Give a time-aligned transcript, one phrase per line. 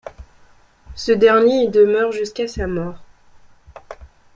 [0.95, 3.03] Ce dernier y demeure jusqu'à sa mort.